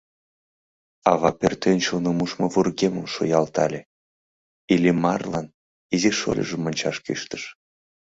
[1.11, 3.81] Ава пӧртӧнчылнӧ мушмо вургемым шуялтале,
[4.73, 5.47] Иллимарлан
[5.93, 7.43] изи шольыжым ончаш кӱштыш.